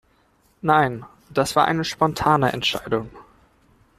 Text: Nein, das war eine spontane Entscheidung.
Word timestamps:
Nein, 0.63 1.05
das 1.29 1.55
war 1.55 1.65
eine 1.65 1.85
spontane 1.85 2.53
Entscheidung. 2.53 3.11